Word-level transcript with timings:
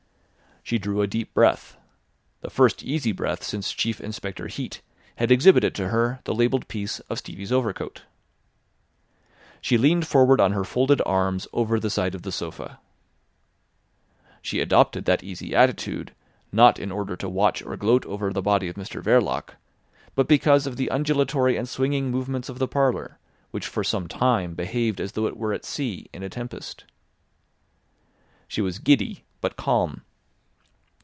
She 0.63 0.77
drew 0.77 1.01
a 1.01 1.07
deep 1.07 1.33
breath, 1.33 1.75
the 2.41 2.49
first 2.51 2.83
easy 2.83 3.11
breath 3.11 3.43
since 3.43 3.73
Chief 3.73 3.99
Inspector 3.99 4.45
Heat 4.49 4.81
had 5.15 5.31
exhibited 5.31 5.73
to 5.75 5.87
her 5.89 6.19
the 6.25 6.35
labelled 6.35 6.67
piece 6.67 6.99
of 7.09 7.17
Stevie's 7.17 7.51
overcoat. 7.51 8.03
She 9.59 9.77
leaned 9.79 10.05
forward 10.05 10.39
on 10.39 10.51
her 10.51 10.63
folded 10.63 11.01
arms 11.03 11.47
over 11.51 11.79
the 11.79 11.89
side 11.89 12.13
of 12.13 12.21
the 12.21 12.31
sofa. 12.31 12.79
She 14.43 14.59
adopted 14.59 15.05
that 15.05 15.23
easy 15.23 15.53
attitude 15.55 16.13
not 16.51 16.77
in 16.79 16.91
order 16.91 17.15
to 17.17 17.27
watch 17.27 17.63
or 17.63 17.75
gloat 17.75 18.05
over 18.05 18.31
the 18.31 18.43
body 18.43 18.67
of 18.69 18.75
Mr 18.75 19.01
Verloc, 19.01 19.55
but 20.13 20.27
because 20.27 20.67
of 20.67 20.75
the 20.77 20.91
undulatory 20.91 21.57
and 21.57 21.67
swinging 21.67 22.11
movements 22.11 22.49
of 22.49 22.59
the 22.59 22.67
parlour, 22.67 23.17
which 23.49 23.65
for 23.65 23.83
some 23.83 24.07
time 24.07 24.53
behaved 24.53 25.01
as 25.01 25.13
though 25.13 25.25
it 25.25 25.35
were 25.37 25.53
at 25.53 25.65
sea 25.65 26.07
in 26.13 26.21
a 26.21 26.29
tempest. 26.29 26.85
She 28.47 28.61
was 28.61 28.77
giddy 28.77 29.25
but 29.41 29.57
calm. 29.57 30.03